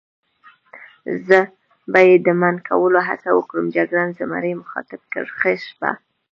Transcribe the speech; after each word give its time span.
زه 1.27 1.39
به 1.91 1.99
یې 2.07 2.15
د 2.25 2.27
منع 2.41 2.61
کولو 2.67 2.99
هڅه 3.07 3.29
وکړم، 3.33 3.65
جګړن 3.75 4.09
زمري 4.19 4.51
مخاطب 4.61 5.01
کړ: 5.13 5.23
ښه 5.39 5.51
شپه. 5.67 5.89